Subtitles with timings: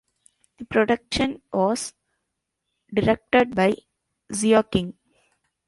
[0.57, 1.93] The production was
[2.91, 3.75] directed by
[4.33, 4.97] Shea King.